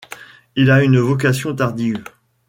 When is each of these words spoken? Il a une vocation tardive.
Il 0.55 0.71
a 0.71 0.81
une 0.83 0.97
vocation 0.99 1.55
tardive. 1.55 2.03